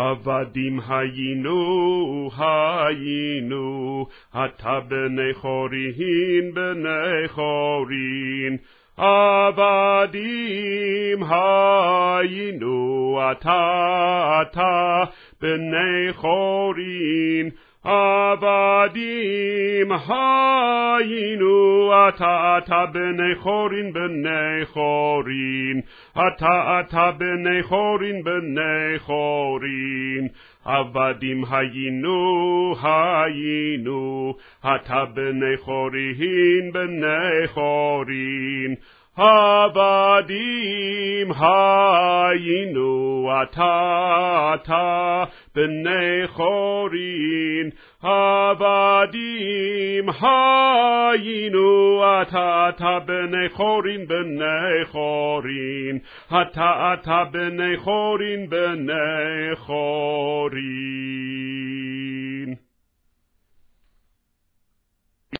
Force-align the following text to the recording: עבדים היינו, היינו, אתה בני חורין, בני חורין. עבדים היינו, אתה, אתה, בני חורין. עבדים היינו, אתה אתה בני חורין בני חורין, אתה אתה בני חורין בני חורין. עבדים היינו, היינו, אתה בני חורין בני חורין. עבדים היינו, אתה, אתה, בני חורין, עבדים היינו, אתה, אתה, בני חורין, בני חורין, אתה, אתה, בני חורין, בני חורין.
עבדים 0.00 0.80
היינו, 0.88 2.30
היינו, 2.38 4.06
אתה 4.30 4.80
בני 4.88 5.34
חורין, 5.34 6.54
בני 6.54 7.28
חורין. 7.28 8.56
עבדים 8.96 10.12
היינו, 11.22 13.20
אתה, 13.32 14.42
אתה, 14.42 15.04
בני 15.40 16.12
חורין. 16.12 17.50
עבדים 17.84 19.92
היינו, 19.92 21.92
אתה 22.08 22.58
אתה 22.58 22.86
בני 22.92 23.34
חורין 23.34 23.92
בני 23.92 24.64
חורין, 24.64 25.80
אתה 26.12 26.80
אתה 26.80 27.10
בני 27.10 27.62
חורין 27.62 28.24
בני 28.24 28.98
חורין. 28.98 30.28
עבדים 30.64 31.44
היינו, 31.50 32.74
היינו, 32.82 34.34
אתה 34.60 35.04
בני 35.14 35.56
חורין 35.56 36.72
בני 36.72 37.46
חורין. 37.46 38.74
עבדים 39.16 40.32
היינו, 41.32 42.99
אתה, 43.42 44.54
אתה, 44.54 45.24
בני 45.54 46.26
חורין, 46.26 47.70
עבדים 48.02 50.08
היינו, 50.20 52.02
אתה, 52.22 52.68
אתה, 52.68 52.98
בני 53.06 53.48
חורין, 53.48 54.06
בני 54.06 54.84
חורין, 54.84 55.98
אתה, 56.28 56.94
אתה, 56.94 57.24
בני 57.30 57.76
חורין, 57.76 58.48
בני 58.48 59.56
חורין. 59.56 60.89